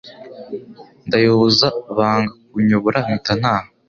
[1.07, 1.67] Ndayoboza
[1.97, 3.67] banga kunyobora mpita ntaha